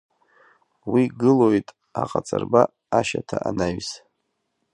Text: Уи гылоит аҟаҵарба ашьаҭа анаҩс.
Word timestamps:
Уи 0.91 1.03
гылоит 1.19 1.67
аҟаҵарба 2.01 2.61
ашьаҭа 2.99 3.37
анаҩс. 3.49 3.89